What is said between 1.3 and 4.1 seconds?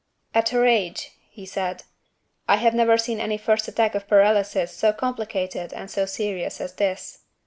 said, "I have never seen any first attack of